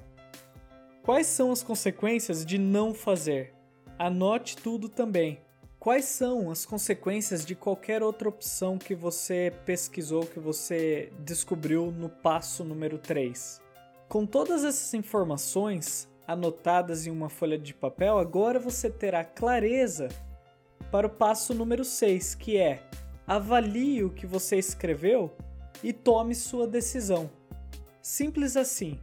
Quais 1.03 1.27
são 1.27 1.50
as 1.50 1.61
consequências 1.61 2.47
de 2.47 2.57
não 2.57 2.95
fazer? 2.95 3.53
Anote 3.99 4.57
tudo 4.57 4.88
também. 4.88 5.41
Quais 5.81 6.05
são 6.05 6.53
as 6.53 6.65
consequências 6.65 7.45
de 7.45 7.57
qualquer 7.57 8.00
outra 8.00 8.29
opção 8.29 8.79
que 8.79 8.95
você 8.95 9.53
pesquisou, 9.67 10.25
que 10.25 10.38
você 10.38 11.12
descobriu 11.19 11.91
no 11.91 12.09
passo 12.09 12.62
número 12.62 12.97
3? 12.97 13.61
Com 14.09 14.25
todas 14.25 14.62
essas 14.62 14.95
informações 14.95 16.09
anotadas 16.28 17.06
em 17.06 17.11
uma 17.11 17.30
folha 17.30 17.58
de 17.58 17.73
papel, 17.73 18.18
agora 18.18 18.61
você 18.61 18.90
terá 18.90 19.25
clareza 19.25 20.08
para 20.92 21.06
o 21.06 21.11
passo 21.11 21.54
número 21.54 21.87
6, 21.87 22.35
que 22.35 22.58
é 22.58 22.82
avalie 23.26 24.04
o 24.04 24.11
que 24.11 24.26
você 24.26 24.56
escreveu 24.56 25.35
e 25.82 25.90
tome 25.90 26.35
sua 26.35 26.66
decisão. 26.66 27.30
Simples 28.02 28.58
assim. 28.58 29.00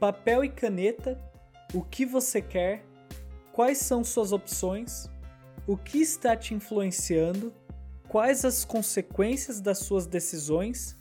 Papel 0.00 0.44
e 0.44 0.48
caneta, 0.48 1.20
o 1.72 1.82
que 1.82 2.04
você 2.04 2.42
quer, 2.42 2.84
quais 3.52 3.78
são 3.78 4.02
suas 4.02 4.32
opções, 4.32 5.08
o 5.66 5.76
que 5.76 5.98
está 5.98 6.36
te 6.36 6.54
influenciando, 6.54 7.52
quais 8.08 8.44
as 8.44 8.64
consequências 8.64 9.60
das 9.60 9.78
suas 9.78 10.06
decisões 10.06 10.96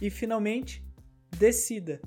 e, 0.00 0.10
finalmente, 0.10 0.84
decida. 1.38 2.00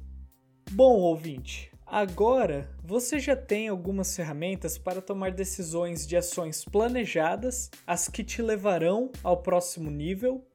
Bom, 0.72 1.00
ouvinte, 1.00 1.72
agora 1.86 2.70
você 2.84 3.20
já 3.20 3.36
tem 3.36 3.68
algumas 3.68 4.16
ferramentas 4.16 4.78
para 4.78 5.02
tomar 5.02 5.32
decisões 5.32 6.06
de 6.06 6.18
ações 6.18 6.66
planejadas, 6.66 7.70
as 7.86 8.08
que 8.08 8.24
te 8.24 8.42
levarão 8.42 9.12
ao 9.24 9.42
próximo 9.42 9.90
nível, 9.90 10.46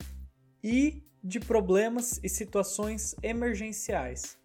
e 0.63 1.03
de 1.23 1.39
problemas 1.39 2.21
e 2.23 2.29
situações 2.29 3.15
emergenciais. 3.23 4.39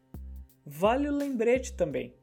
Vale 0.65 1.09
o 1.09 1.15
lembrete 1.15 1.73
também. 1.73 2.15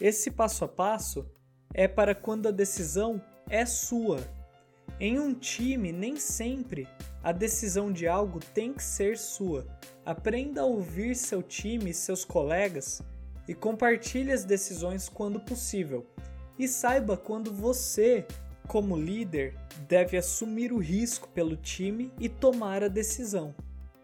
Esse 0.00 0.30
passo 0.30 0.64
a 0.64 0.68
passo 0.68 1.30
é 1.74 1.88
para 1.88 2.14
quando 2.14 2.48
a 2.48 2.52
decisão 2.52 3.22
é 3.48 3.66
sua. 3.66 4.18
Em 5.00 5.18
um 5.18 5.34
time, 5.34 5.92
nem 5.92 6.16
sempre 6.16 6.88
a 7.22 7.32
decisão 7.32 7.92
de 7.92 8.06
algo 8.06 8.40
tem 8.54 8.72
que 8.72 8.82
ser 8.82 9.18
sua. 9.18 9.66
Aprenda 10.04 10.62
a 10.62 10.66
ouvir 10.66 11.14
seu 11.14 11.42
time 11.42 11.90
e 11.90 11.94
seus 11.94 12.24
colegas 12.24 13.02
e 13.48 13.54
compartilhe 13.54 14.30
as 14.30 14.44
decisões 14.44 15.08
quando 15.08 15.40
possível. 15.40 16.06
E 16.58 16.68
saiba 16.68 17.16
quando 17.16 17.52
você, 17.52 18.26
como 18.66 18.96
líder, 18.96 19.56
deve 19.88 20.16
assumir 20.16 20.72
o 20.72 20.78
risco 20.78 21.28
pelo 21.30 21.56
time 21.56 22.12
e 22.20 22.28
tomar 22.28 22.84
a 22.84 22.88
decisão. 22.88 23.54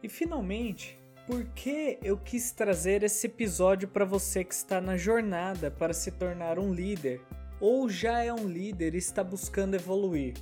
E 0.03 0.09
finalmente, 0.09 0.99
por 1.27 1.45
que 1.47 1.99
eu 2.03 2.17
quis 2.17 2.51
trazer 2.51 3.03
esse 3.03 3.27
episódio 3.27 3.89
para 3.89 4.05
você 4.05 4.43
que 4.43 4.55
está 4.55 4.81
na 4.81 4.97
jornada 4.97 5.71
para 5.71 5.93
se 5.93 6.11
tornar 6.11 6.59
um 6.59 6.73
líder 6.73 7.21
ou 7.61 7.89
já 7.89 8.23
é 8.23 8.33
um 8.33 8.47
líder 8.47 8.95
e 8.95 8.99
está 8.99 9.25
buscando 9.25 9.75
evoluir. 9.75 10.35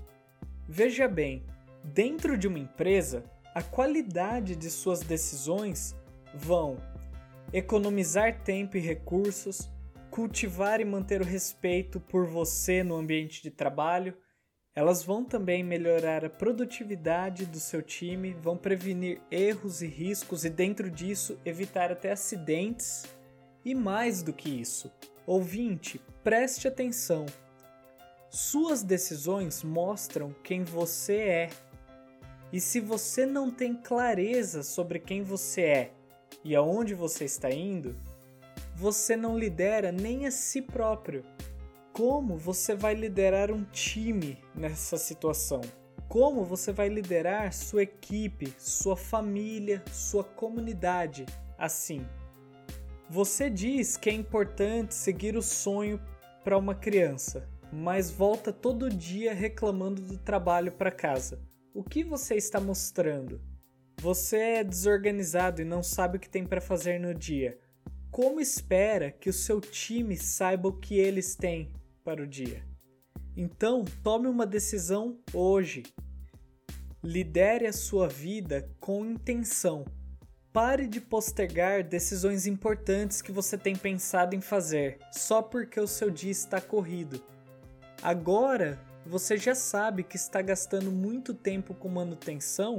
Veja 0.69 1.07
bem, 1.07 1.45
dentro 1.85 2.37
de 2.37 2.49
uma 2.49 2.59
empresa, 2.59 3.25
a 3.55 3.63
qualidade 3.63 4.57
de 4.57 4.71
suas 4.71 5.01
decisões 5.01 5.95
vão 6.35 6.79
economizar 7.53 8.43
tempo 8.43 8.77
e 8.77 8.81
recursos, 8.81 9.71
cultivar 10.11 10.81
e 10.81 10.85
manter 10.85 11.21
o 11.21 11.25
respeito 11.25 12.01
por 12.01 12.27
você 12.27 12.83
no 12.83 12.97
ambiente 12.97 13.43
de 13.43 13.51
trabalho. 13.51 14.17
Elas 14.75 15.03
vão 15.03 15.23
também 15.23 15.63
melhorar 15.63 16.25
a 16.25 16.31
produtividade 16.31 17.45
do 17.45 17.61
seu 17.61 17.83
time, 17.83 18.33
vão 18.33 18.57
prevenir 18.57 19.21
erros 19.31 19.83
e 19.83 19.87
riscos 19.87 20.47
e, 20.47 20.51
dentro 20.51 20.91
disso, 20.91 21.39
evitar 21.45 21.93
até 21.93 22.13
acidentes. 22.13 23.05
E 23.65 23.75
mais 23.75 24.23
do 24.23 24.33
que 24.33 24.49
isso, 24.49 24.91
Ouvinte, 25.27 26.01
preste 26.25 26.67
atenção. 26.67 27.27
Suas 28.29 28.83
decisões 28.83 29.63
mostram 29.63 30.35
quem 30.43 30.65
você 30.65 31.17
é. 31.17 31.51
E 32.53 32.61
se 32.61 32.81
você 32.81 33.25
não 33.25 33.51
tem 33.51 33.75
clareza 33.75 34.63
sobre 34.63 34.99
quem 34.99 35.23
você 35.23 35.63
é 35.63 35.93
e 36.45 36.57
aonde 36.57 36.95
você 36.95 37.25
está 37.25 37.51
indo, 37.51 37.95
você 38.75 39.17
não 39.17 39.39
lidera 39.39 39.93
nem 39.93 40.27
a 40.27 40.31
si 40.31 40.61
próprio. 40.61 41.25
Como 41.93 42.37
você 42.37 42.75
vai 42.75 42.95
liderar 42.95 43.51
um 43.51 43.65
time 43.65 44.39
nessa 44.55 44.97
situação? 44.97 45.61
Como 46.09 46.45
você 46.45 46.73
vai 46.73 46.89
liderar 46.89 47.53
sua 47.53 47.83
equipe, 47.83 48.53
sua 48.59 48.97
família, 48.97 49.83
sua 49.93 50.25
comunidade 50.25 51.27
assim? 51.57 52.07
Você 53.09 53.51
diz 53.51 53.97
que 53.97 54.11
é 54.11 54.13
importante 54.13 54.95
seguir 54.95 55.37
o 55.37 55.43
sonho 55.43 56.01
para 56.43 56.57
uma 56.57 56.75
criança, 56.75 57.49
mas 57.73 58.11
volta 58.11 58.53
todo 58.53 58.91
dia 58.91 59.35
reclamando 59.35 60.03
do 60.03 60.19
trabalho 60.19 60.73
para 60.73 60.91
casa. 60.91 61.41
O 61.75 61.83
que 61.83 62.03
você 62.03 62.35
está 62.35 62.59
mostrando? 62.59 63.41
Você 64.03 64.37
é 64.37 64.65
desorganizado 64.65 65.63
e 65.63 65.65
não 65.65 65.81
sabe 65.81 66.17
o 66.17 66.21
que 66.21 66.29
tem 66.29 66.45
para 66.45 66.61
fazer 66.61 66.99
no 66.99 67.15
dia. 67.15 67.57
Como 68.11 68.41
espera 68.41 69.13
que 69.13 69.31
o 69.31 69.33
seu 69.33 69.61
time 69.61 70.17
saiba 70.17 70.71
o 70.71 70.73
que 70.73 70.99
eles 70.99 71.37
têm 71.37 71.71
para 72.03 72.21
o 72.21 72.27
dia? 72.27 72.65
Então, 73.37 73.85
tome 74.03 74.27
uma 74.27 74.45
decisão 74.45 75.21
hoje. 75.33 75.85
Lidere 77.01 77.65
a 77.65 77.73
sua 77.73 78.09
vida 78.09 78.69
com 78.81 79.07
intenção 79.07 79.85
Pare 80.53 80.89
de 80.89 81.01
postergar 81.01 81.85
decisões 81.85 82.45
importantes 82.45 83.23
que 83.23 83.31
você 83.31 83.57
tem 83.57 83.77
pensado 83.77 84.35
em 84.35 84.41
fazer 84.41 84.99
só 85.13 85.41
porque 85.41 85.79
o 85.79 85.87
seu 85.87 86.11
dia 86.11 86.33
está 86.33 86.61
corrido. 86.61 87.25
Agora 88.03 88.81
você 89.07 89.37
já 89.37 89.55
sabe 89.55 90.03
que 90.03 90.17
está 90.17 90.43
gastando 90.43 90.91
muito 90.91 91.33
tempo 91.33 91.73
com 91.73 91.89
manutenção 91.89 92.77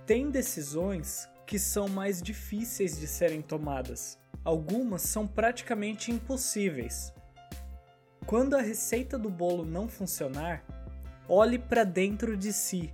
Tem 0.06 0.30
decisões 0.30 1.30
que 1.46 1.60
são 1.60 1.88
mais 1.88 2.22
difíceis 2.22 3.00
de 3.00 3.08
serem 3.08 3.42
tomadas. 3.42 4.18
Algumas 4.44 5.02
são 5.02 5.28
praticamente 5.28 6.12
impossíveis. 6.12 7.14
Quando 8.26 8.56
a 8.56 8.62
receita 8.62 9.18
do 9.18 9.30
bolo 9.30 9.66
não 9.66 9.88
funcionar, 9.88 10.64
olhe 11.28 11.60
para 11.60 11.84
dentro 11.84 12.36
de 12.36 12.52
si 12.52 12.94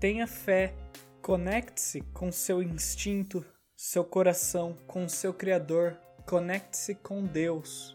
Tenha 0.00 0.26
fé 0.26 0.74
Conecte-se 1.20 2.00
com 2.14 2.32
seu 2.32 2.62
instinto, 2.62 3.44
seu 3.76 4.02
coração, 4.02 4.74
com 4.86 5.06
seu 5.06 5.34
Criador. 5.34 5.94
Conecte-se 6.26 6.94
com 6.94 7.22
Deus. 7.22 7.92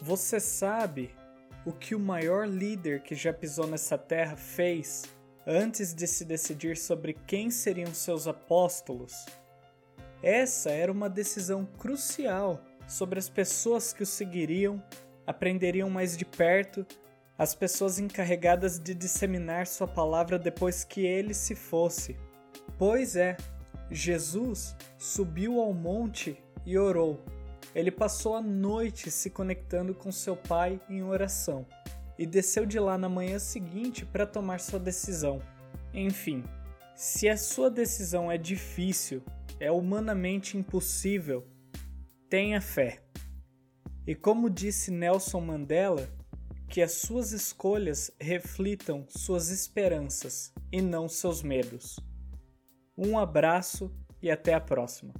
Você 0.00 0.40
sabe 0.40 1.14
o 1.66 1.72
que 1.72 1.94
o 1.94 2.00
maior 2.00 2.48
líder 2.48 3.02
que 3.02 3.14
já 3.14 3.34
pisou 3.34 3.66
nessa 3.66 3.98
terra 3.98 4.34
fez 4.34 5.04
antes 5.46 5.94
de 5.94 6.06
se 6.06 6.24
decidir 6.24 6.76
sobre 6.76 7.14
quem 7.26 7.50
seriam 7.50 7.92
seus 7.92 8.26
apóstolos? 8.26 9.26
Essa 10.22 10.70
era 10.70 10.90
uma 10.90 11.08
decisão 11.08 11.66
crucial 11.78 12.62
sobre 12.88 13.18
as 13.18 13.28
pessoas 13.28 13.92
que 13.92 14.02
o 14.02 14.06
seguiriam, 14.06 14.82
aprenderiam 15.26 15.90
mais 15.90 16.16
de 16.16 16.24
perto, 16.24 16.86
as 17.36 17.54
pessoas 17.54 17.98
encarregadas 17.98 18.78
de 18.78 18.94
disseminar 18.94 19.66
sua 19.66 19.88
palavra 19.88 20.38
depois 20.38 20.84
que 20.84 21.04
ele 21.04 21.34
se 21.34 21.54
fosse. 21.54 22.16
Pois 22.78 23.16
é, 23.16 23.36
Jesus 23.90 24.74
subiu 24.96 25.60
ao 25.60 25.74
monte 25.74 26.42
e 26.64 26.78
orou. 26.78 27.22
Ele 27.74 27.90
passou 27.90 28.36
a 28.36 28.40
noite 28.40 29.10
se 29.10 29.28
conectando 29.28 29.94
com 29.94 30.12
seu 30.12 30.36
Pai 30.36 30.80
em 30.88 31.02
oração 31.02 31.66
e 32.18 32.26
desceu 32.26 32.64
de 32.64 32.78
lá 32.78 32.96
na 32.96 33.08
manhã 33.08 33.38
seguinte 33.38 34.04
para 34.04 34.26
tomar 34.26 34.60
sua 34.60 34.78
decisão. 34.78 35.42
Enfim, 35.92 36.44
se 36.94 37.28
a 37.28 37.36
sua 37.36 37.70
decisão 37.70 38.30
é 38.30 38.38
difícil, 38.38 39.22
é 39.58 39.70
humanamente 39.70 40.56
impossível, 40.56 41.46
tenha 42.28 42.60
fé. 42.60 43.02
E 44.06 44.14
como 44.14 44.50
disse 44.50 44.90
Nelson 44.90 45.40
Mandela, 45.40 46.08
que 46.68 46.82
as 46.82 46.92
suas 46.92 47.32
escolhas 47.32 48.10
reflitam 48.20 49.06
suas 49.08 49.48
esperanças 49.50 50.52
e 50.72 50.82
não 50.82 51.08
seus 51.08 51.42
medos. 51.42 51.98
Um 52.96 53.18
abraço 53.18 53.92
e 54.20 54.30
até 54.30 54.54
a 54.54 54.60
próxima. 54.60 55.14